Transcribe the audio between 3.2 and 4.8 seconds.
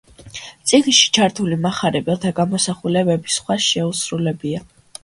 სხვას შეუსრულებია.